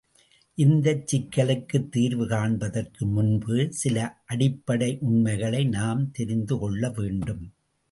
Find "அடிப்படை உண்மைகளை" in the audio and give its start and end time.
4.25-5.63